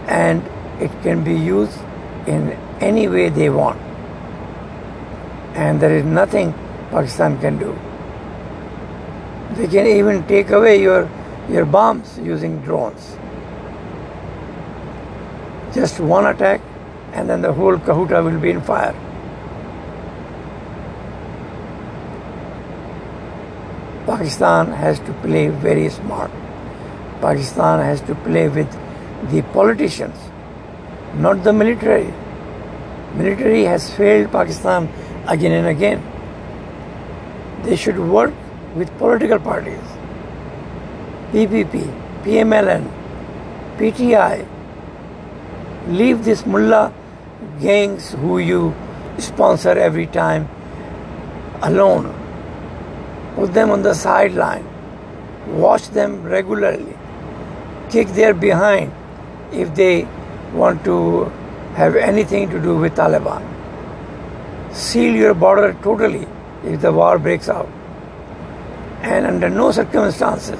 and 0.08 0.42
it 0.82 0.92
can 1.01 1.24
be 1.24 1.34
used 1.34 1.77
in 2.27 2.51
any 2.82 3.08
way 3.08 3.30
they 3.30 3.50
want. 3.50 3.80
And 5.56 5.80
there 5.80 5.96
is 5.96 6.04
nothing 6.04 6.54
Pakistan 6.92 7.39
can 7.39 7.58
do. 7.58 7.77
They 9.56 9.68
can 9.68 9.88
even 9.88 10.27
take 10.27 10.50
away 10.50 10.82
your, 10.82 11.10
your 11.50 11.66
bombs 11.66 12.20
using 12.20 12.62
drones. 12.62 13.18
Just 15.74 16.00
one 16.00 16.25
attack, 16.25 16.62
and 17.13 17.30
then 17.30 17.42
the 17.42 17.54
whole 17.54 17.77
Kahuta 17.77 18.24
will 18.24 18.39
be 18.39 18.51
in 18.51 18.62
fire. 18.62 18.96
Pakistan 24.06 24.68
has 24.72 25.00
to 25.00 25.13
play 25.22 25.48
very 25.50 25.89
smart. 25.89 26.32
Pakistan 27.22 27.80
has 27.80 28.01
to 28.01 28.16
play 28.16 28.48
with 28.48 28.72
the 29.32 29.42
politicians, 29.54 30.16
not 31.16 31.44
the 31.44 31.51
military. 31.51 32.13
Military 33.16 33.63
has 33.63 33.89
failed 33.94 34.32
Pakistan 34.32 34.88
again 35.27 35.51
and 35.51 35.68
again. 35.68 36.04
They 37.63 37.75
should 37.75 38.00
work 38.00 38.34
with 38.77 38.96
political 38.98 39.39
parties. 39.39 39.96
PPP, 41.31 41.81
PMLN, 42.24 42.84
PTI. 43.77 44.48
Leave 45.88 46.24
these 46.24 46.46
mullah 46.46 46.93
gangs 47.60 48.12
who 48.12 48.38
you 48.39 48.75
sponsor 49.17 49.77
every 49.88 50.05
time 50.05 50.48
alone. 51.62 52.13
Put 53.36 53.53
them 53.53 53.72
on 53.72 53.81
the 53.81 53.93
sideline. 53.93 54.65
Watch 55.48 55.89
them 55.89 56.24
regularly. 56.24 56.96
Kick 57.89 58.10
their 58.10 58.34
behind 58.34 58.91
if 59.51 59.74
they 59.75 60.07
want 60.53 60.84
to 60.84 61.25
have 61.75 61.96
anything 61.96 62.50
to 62.50 62.60
do 62.60 62.75
with 62.75 62.96
Taliban. 62.96 63.43
Seal 64.74 65.15
your 65.15 65.34
border 65.34 65.74
totally 65.81 66.27
if 66.63 66.81
the 66.81 66.91
war 66.91 67.17
breaks 67.17 67.50
out. 67.50 67.69
And 69.01 69.25
under 69.25 69.50
no 69.50 69.72
circumstances 69.72 70.60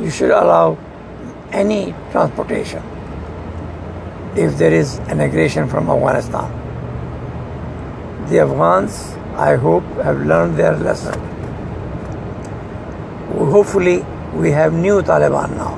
you 0.00 0.10
should 0.10 0.30
allow 0.30 0.78
any 1.52 1.94
transportation 2.12 2.82
if 4.36 4.56
there 4.58 4.72
is 4.72 4.98
an 5.12 5.20
aggression 5.20 5.68
from 5.68 5.90
Afghanistan. 5.90 6.50
The 8.28 8.40
Afghans, 8.40 9.16
I 9.36 9.56
hope, 9.56 9.84
have 10.04 10.20
learned 10.20 10.56
their 10.56 10.76
lesson. 10.76 11.18
Hopefully, 13.56 14.04
we 14.34 14.50
have 14.50 14.72
new 14.72 15.00
Taliban 15.02 15.56
now, 15.56 15.74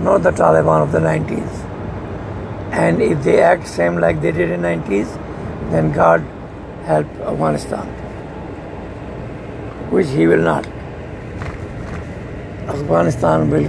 not 0.00 0.22
the 0.22 0.30
Taliban 0.30 0.82
of 0.82 0.92
the 0.92 0.98
90s. 0.98 1.58
And 2.72 3.02
if 3.02 3.22
they 3.22 3.42
act 3.42 3.68
same 3.68 3.98
like 3.98 4.22
they 4.22 4.32
did 4.32 4.50
in 4.50 4.62
90s, 4.62 5.14
then 5.70 5.92
God 5.92 6.20
help 6.84 7.06
Afghanistan, 7.20 7.86
which 9.90 10.08
He 10.08 10.26
will 10.26 10.42
not. 10.42 10.71
Afghanistan 12.74 13.50
will 13.50 13.68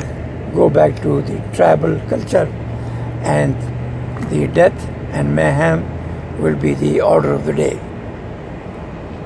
go 0.56 0.70
back 0.70 1.02
to 1.02 1.22
the 1.24 1.38
tribal 1.56 2.00
culture 2.10 2.48
and 3.38 3.56
the 4.30 4.48
death 4.48 4.86
and 5.12 5.36
mayhem 5.36 5.82
will 6.42 6.56
be 6.56 6.74
the 6.74 7.02
order 7.02 7.34
of 7.34 7.46
the 7.46 7.54
day. 7.54 7.74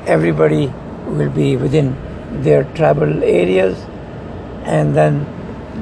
Everybody 0.08 0.67
will 1.06 1.30
be 1.30 1.56
within 1.58 1.95
their 2.41 2.63
tribal 2.80 3.23
areas 3.23 3.78
and 4.63 4.95
then 4.95 5.19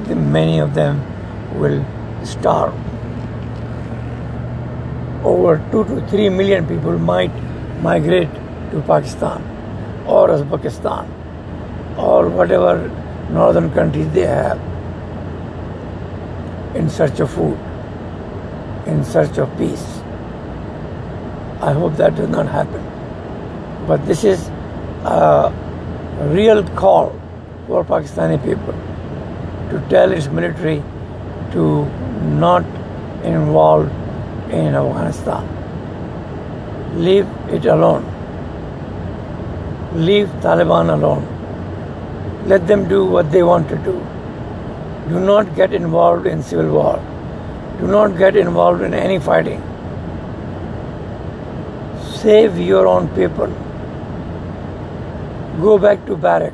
the, 0.08 0.14
many 0.14 0.58
of 0.58 0.74
them 0.74 1.00
will 1.58 1.82
starve. 2.24 2.74
Over 5.24 5.56
2 5.72 5.84
to 5.84 6.06
3 6.08 6.28
million 6.28 6.66
people 6.66 6.98
might 6.98 7.32
migrate 7.80 8.32
to 8.72 8.82
Pakistan 8.86 9.42
or 10.06 10.28
Uzbekistan 10.28 11.08
or 11.96 12.28
whatever 12.28 12.90
northern 13.30 13.70
countries 13.72 14.08
they 14.12 14.26
have 14.26 14.58
in 16.76 16.88
search 16.90 17.20
of 17.20 17.30
food, 17.30 17.58
in 18.86 19.04
search 19.04 19.38
of 19.38 19.56
peace. 19.58 20.00
I 21.60 21.72
hope 21.72 21.96
that 21.96 22.14
does 22.16 22.28
not 22.28 22.46
happen. 22.46 22.82
But 23.86 24.06
this 24.06 24.24
is 24.24 24.48
a 25.04 25.52
real 26.32 26.62
call 26.76 27.12
for 27.66 27.84
Pakistani 27.84 28.42
people 28.44 28.74
to 29.70 29.80
tell 29.88 30.12
its 30.12 30.28
military 30.28 30.82
to 31.52 31.86
not 32.38 32.64
involve 33.24 33.88
in 34.50 34.74
Afghanistan. 34.74 35.44
Leave 36.96 37.26
it 37.50 37.66
alone. 37.66 38.04
Leave 39.94 40.28
Taliban 40.40 40.92
alone. 40.92 41.35
Let 42.46 42.66
them 42.68 42.88
do 42.88 43.04
what 43.04 43.32
they 43.32 43.42
want 43.42 43.68
to 43.70 43.76
do. 43.76 43.94
Do 45.08 45.20
not 45.20 45.54
get 45.56 45.72
involved 45.74 46.26
in 46.26 46.42
civil 46.42 46.70
war. 46.74 46.96
Do 47.80 47.88
not 47.88 48.16
get 48.16 48.36
involved 48.36 48.82
in 48.82 48.94
any 48.94 49.18
fighting. 49.18 49.62
Save 52.20 52.58
your 52.58 52.86
own 52.86 53.08
people. 53.16 53.48
Go 55.60 55.76
back 55.78 56.06
to 56.06 56.16
barrack. 56.16 56.52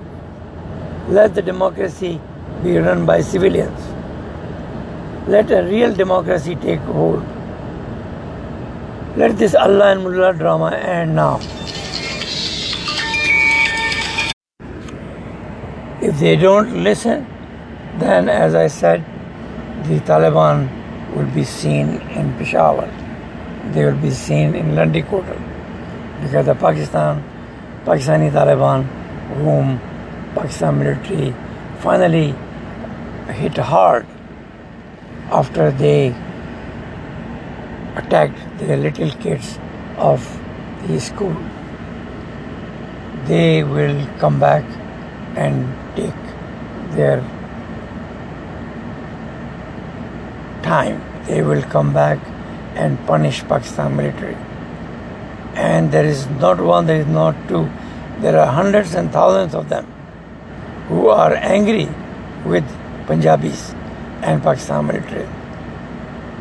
Let 1.09 1.35
the 1.35 1.43
democracy 1.43 2.21
be 2.63 2.79
run 2.79 3.05
by 3.05 3.21
civilians. 3.21 3.89
Let 5.29 5.51
a 5.51 5.63
real 5.63 5.95
democracy 5.95 6.57
take 6.57 6.81
hold. 6.81 7.23
Let 9.17 9.37
this 9.37 9.55
Allah 9.55 9.93
and 9.93 10.05
Mullah 10.05 10.33
drama 10.33 10.71
end 10.71 11.17
now. 11.17 11.39
If 16.13 16.19
they 16.21 16.37
don't 16.37 16.85
listen, 16.85 17.27
then 17.99 18.29
as 18.29 18.55
I 18.55 18.67
said, 18.67 19.03
the 19.85 19.99
Taliban 20.01 20.69
will 21.17 21.31
be 21.35 21.43
seen 21.43 21.89
in 22.19 22.37
Peshawar. 22.37 22.89
They 23.73 23.87
will 23.87 23.97
be 23.97 24.11
seen 24.11 24.55
in 24.55 24.73
Landikotal 24.73 25.41
because 26.23 26.45
the 26.45 26.55
Pakistan, 26.55 27.23
Pakistani 27.87 28.31
Taliban, 28.31 28.85
whom 29.37 29.81
Pakistan 30.35 30.79
military 30.81 31.35
finally 31.81 32.35
hit 33.29 33.57
hard 33.57 34.05
after 35.31 35.71
they 35.71 36.09
attacked 37.97 38.59
the 38.59 38.77
little 38.77 39.11
kids 39.13 39.59
of 39.97 40.21
the 40.89 41.01
school. 41.01 41.35
They 43.25 43.65
will 43.65 44.07
come 44.19 44.39
back 44.39 44.65
and 45.37 45.82
take 45.97 46.23
their 46.97 47.21
time. 50.63 51.03
They 51.27 51.43
will 51.43 51.63
come 51.63 51.93
back 51.93 52.19
and 52.75 52.99
punish 53.07 53.43
Pakistan 53.45 53.97
military. 53.97 54.37
And 55.55 55.93
there 55.93 56.05
is 56.05 56.27
not 56.29 56.61
one, 56.61 56.87
there 56.87 57.01
is 57.01 57.07
not 57.07 57.37
two, 57.49 57.69
there 58.21 58.39
are 58.39 58.47
hundreds 58.47 58.95
and 58.95 59.13
thousands 59.13 59.55
of 59.55 59.69
them 59.69 59.87
who 60.89 61.09
are 61.09 61.35
angry 61.35 61.89
with 62.45 62.65
Punjabis 63.07 63.73
and 64.23 64.43
Pakistan 64.43 64.87
military. 64.87 65.29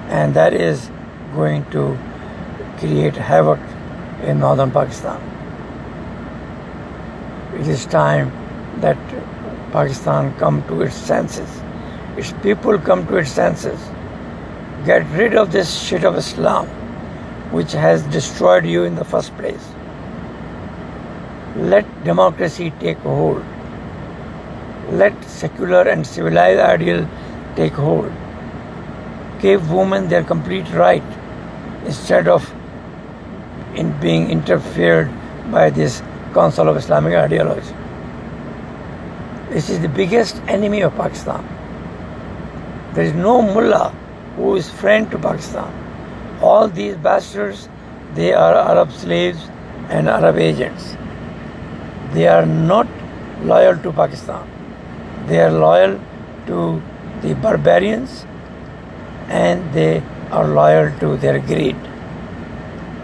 And 0.10 0.34
that 0.34 0.54
is 0.54 0.90
going 1.36 1.66
to 1.72 1.98
create 2.78 3.16
havoc 3.16 3.60
in 4.24 4.40
northern 4.40 4.72
Pakistan. 4.72 5.20
It 7.60 7.68
is 7.68 7.86
time 7.86 8.32
that 8.82 8.98
Pakistan 9.72 10.34
come 10.38 10.64
to 10.68 10.82
its 10.82 10.96
senses. 10.96 11.50
Its 12.18 12.34
people 12.44 12.78
come 12.78 13.08
to 13.08 13.18
its 13.18 13.32
senses. 13.32 13.80
Get 14.86 15.08
rid 15.12 15.36
of 15.36 15.52
this 15.52 15.74
shit 15.82 16.04
of 16.04 16.18
Islam, 16.18 16.68
which 17.52 17.72
has 17.72 18.04
destroyed 18.04 18.66
you 18.66 18.84
in 18.84 18.96
the 18.96 19.06
first 19.06 19.36
place. 19.38 19.70
Let 21.56 22.04
democracy 22.04 22.72
take 22.80 22.98
hold. 23.00 23.44
Let 24.92 25.24
secular 25.24 25.82
and 25.84 26.06
civilized 26.06 26.60
ideal 26.60 27.08
take 27.56 27.74
hold. 27.74 28.12
Give 29.40 29.72
women 29.72 30.08
their 30.08 30.24
complete 30.24 30.70
right 30.72 31.04
instead 31.86 32.28
of 32.28 32.54
in 33.76 33.92
being 34.00 34.30
interfered 34.30 35.10
by 35.52 35.70
this 35.70 36.02
Council 36.34 36.68
of 36.70 36.78
Islamic 36.78 37.16
Ideology. 37.16 37.81
This 39.52 39.70
is 39.70 39.82
the 39.82 39.90
biggest 39.90 40.38
enemy 40.48 40.80
of 40.80 40.96
Pakistan. 40.96 41.46
There 42.94 43.04
is 43.04 43.14
no 43.14 43.42
mullah 43.42 43.94
who 44.38 44.56
is 44.56 44.70
friend 44.70 45.12
to 45.12 45.20
Pakistan. 45.20 46.40
All 46.42 46.70
these 46.70 46.96
bastards, 46.96 47.68
they 48.16 48.32
are 48.32 48.56
Arab 48.56 48.94
slaves 48.94 49.50
and 49.90 50.08
Arab 50.08 50.38
agents. 50.38 50.96
They 52.14 52.30
are 52.30 52.46
not 52.46 52.88
loyal 53.44 53.76
to 53.80 53.92
Pakistan. 53.92 54.48
They 55.28 55.42
are 55.42 55.52
loyal 55.52 56.00
to 56.46 56.82
the 57.22 57.36
barbarians 57.36 58.26
and 59.28 59.74
they 59.74 60.02
are 60.32 60.48
loyal 60.48 60.98
to 61.02 61.18
their 61.18 61.40
greed. 61.40 61.76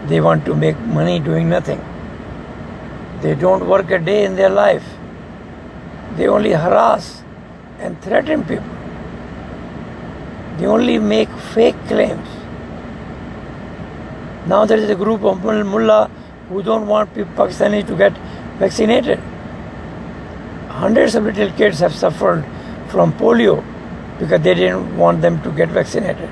They 0.06 0.22
want 0.22 0.46
to 0.46 0.54
make 0.54 0.80
money 0.80 1.20
doing 1.20 1.50
nothing. 1.50 1.84
They 3.20 3.34
don't 3.34 3.68
work 3.68 3.90
a 3.90 3.98
day 3.98 4.24
in 4.24 4.34
their 4.34 4.48
life. 4.48 4.97
They 6.18 6.26
only 6.26 6.50
harass 6.50 7.22
and 7.78 8.02
threaten 8.02 8.42
people. 8.42 8.74
They 10.58 10.66
only 10.66 10.98
make 10.98 11.28
fake 11.54 11.76
claims. 11.86 12.28
Now 14.48 14.64
there 14.64 14.78
is 14.78 14.90
a 14.90 14.96
group 14.96 15.22
of 15.22 15.44
mullah 15.44 16.10
who 16.48 16.62
don't 16.64 16.88
want 16.88 17.14
Pakistanis 17.14 17.86
to 17.86 17.96
get 17.96 18.18
vaccinated. 18.58 19.20
Hundreds 20.68 21.14
of 21.14 21.24
little 21.24 21.52
kids 21.52 21.78
have 21.78 21.94
suffered 21.94 22.44
from 22.88 23.12
polio 23.12 23.62
because 24.18 24.40
they 24.40 24.54
didn't 24.54 24.96
want 24.96 25.22
them 25.22 25.40
to 25.42 25.52
get 25.52 25.68
vaccinated. 25.68 26.30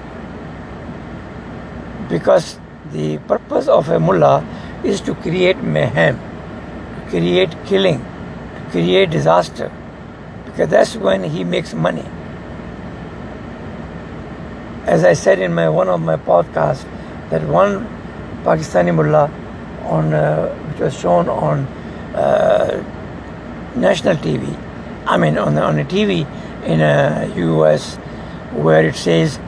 Because 2.08 2.58
the 2.90 3.18
purpose 3.18 3.68
of 3.68 3.88
a 3.88 4.00
mullah 4.00 4.44
is 4.82 5.00
to 5.02 5.14
create 5.14 5.62
mayhem, 5.62 6.18
create 7.08 7.54
killing, 7.66 8.04
create 8.76 9.08
disaster, 9.10 9.72
because 10.44 10.68
that's 10.68 10.96
when 10.96 11.24
he 11.24 11.44
makes 11.44 11.72
money. 11.72 12.04
As 14.94 15.04
I 15.10 15.14
said 15.14 15.38
in 15.38 15.54
my 15.54 15.68
one 15.68 15.88
of 15.88 16.02
my 16.02 16.16
podcasts, 16.16 16.84
that 17.30 17.46
one 17.54 17.72
Pakistani 18.44 18.94
mullah 18.98 19.24
on 19.94 20.12
uh, 20.12 20.54
which 20.66 20.80
was 20.80 20.98
shown 20.98 21.28
on 21.28 21.64
uh, 22.24 22.84
national 23.86 24.16
TV, 24.26 24.52
I 25.06 25.16
mean 25.16 25.38
on 25.38 25.58
on 25.70 25.78
a 25.78 25.88
TV 25.94 26.20
in 26.74 26.82
uh, 26.82 27.32
U.S. 27.46 27.96
where 28.68 28.86
it 28.92 29.02
says 29.06 29.40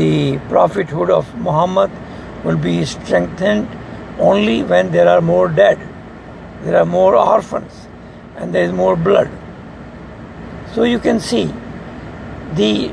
the 0.00 0.38
prophethood 0.54 1.10
of 1.18 1.36
Muhammad 1.50 1.90
will 2.44 2.64
be 2.70 2.84
strengthened 2.84 3.68
only 4.32 4.62
when 4.62 4.92
there 4.92 5.08
are 5.08 5.20
more 5.20 5.48
dead, 5.48 5.86
there 6.62 6.78
are 6.80 6.86
more 6.86 7.16
orphans, 7.16 7.86
and 8.40 8.54
there 8.54 8.64
is 8.64 8.72
more 8.72 8.96
blood. 8.96 9.30
So 10.74 10.84
you 10.84 10.98
can 10.98 11.20
see 11.20 11.52
the 12.54 12.92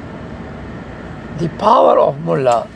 the 1.40 1.50
power 1.58 1.98
of 2.00 2.20
mullah 2.22 2.68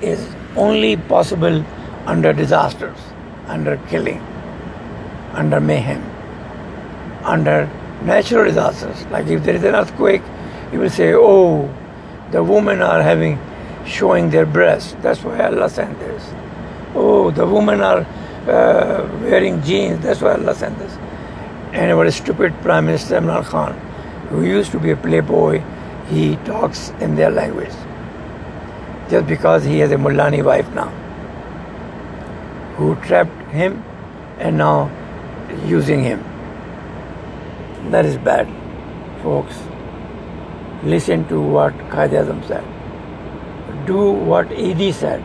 is 0.00 0.20
only 0.56 0.96
possible 0.96 1.64
under 2.06 2.32
disasters, 2.32 2.98
under 3.46 3.76
killing, 3.88 4.20
under 5.32 5.60
mayhem, 5.60 6.02
under 7.24 7.58
natural 8.02 8.44
disasters. 8.44 9.04
Like 9.06 9.26
if 9.26 9.44
there 9.44 9.54
is 9.54 9.64
an 9.64 9.74
earthquake, 9.74 10.22
you 10.72 10.80
will 10.80 10.90
say, 10.90 11.12
"Oh, 11.14 11.68
the 12.30 12.42
women 12.42 12.82
are 12.82 13.02
having 13.02 13.38
showing 13.86 14.30
their 14.30 14.46
breasts. 14.46 14.96
That's 15.00 15.22
why 15.22 15.40
Allah 15.46 15.68
sent 15.70 15.98
this. 15.98 16.30
Oh, 16.94 17.30
the 17.30 17.46
women 17.46 17.80
are 17.80 18.00
uh, 18.48 19.08
wearing 19.22 19.62
jeans. 19.62 20.02
That's 20.02 20.20
why 20.20 20.32
Allah 20.32 20.54
sent 20.54 20.78
this. 20.78 20.98
And 21.72 21.92
our 21.92 22.10
stupid 22.10 22.54
Prime 22.62 22.86
Minister 22.86 23.20
Imran 23.20 23.44
Khan, 23.44 23.72
who 24.28 24.44
used 24.44 24.72
to 24.72 24.78
be 24.78 24.90
a 24.90 24.96
playboy, 24.96 25.62
he 26.08 26.36
talks 26.44 26.90
in 27.00 27.16
their 27.16 27.30
language. 27.30 27.74
Just 29.10 29.26
because 29.26 29.64
he 29.64 29.78
has 29.80 29.92
a 29.92 29.96
Mullani 29.96 30.44
wife 30.44 30.68
now, 30.74 30.88
who 32.76 32.94
trapped 32.96 33.50
him 33.52 33.82
and 34.38 34.58
now 34.58 34.90
using 35.64 36.02
him. 36.02 36.24
That 37.90 38.04
is 38.04 38.16
bad, 38.16 38.48
folks. 39.22 39.60
Listen 40.82 41.28
to 41.28 41.40
what 41.40 41.72
Qaid 41.90 42.10
Azam 42.10 42.46
said 42.46 42.64
do 43.86 44.10
what 44.30 44.48
Edhi 44.48 44.92
said. 44.92 45.24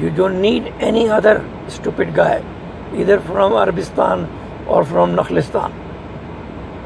You 0.00 0.10
don't 0.10 0.40
need 0.40 0.72
any 0.80 1.08
other 1.08 1.44
stupid 1.68 2.14
guy, 2.14 2.42
either 2.94 3.20
from 3.20 3.52
Arabistan 3.52 4.26
or 4.68 4.84
from 4.84 5.16
Nakhlistan. 5.16 5.72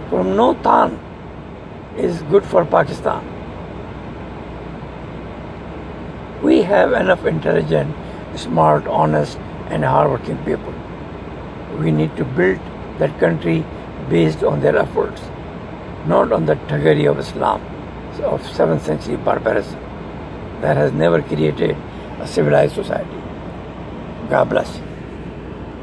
From 0.09 0.37
no 0.37 0.55
Tan 0.63 0.99
is 1.97 2.23
good 2.23 2.45
for 2.45 2.65
Pakistan. 2.65 3.29
We 6.43 6.63
have 6.63 6.93
enough 6.93 7.25
intelligent, 7.25 7.95
smart, 8.37 8.87
honest, 8.87 9.39
and 9.69 9.85
hardworking 9.85 10.39
people. 10.45 10.75
We 11.79 11.91
need 11.91 12.17
to 12.17 12.25
build 12.25 12.61
that 12.99 13.19
country 13.19 13.65
based 14.09 14.43
on 14.43 14.61
their 14.61 14.77
efforts, 14.77 15.23
not 16.07 16.33
on 16.33 16.47
the 16.47 16.57
thuggery 16.73 17.11
of 17.11 17.19
Islam, 17.19 17.61
of 18.23 18.43
7th 18.43 18.81
century 18.81 19.17
barbarism 19.17 19.81
that 20.61 20.77
has 20.77 20.93
never 20.93 21.23
created 21.23 21.77
a 22.21 22.27
civilized 22.27 22.75
society. 22.75 23.23
God 24.29 24.49
bless. 24.51 24.92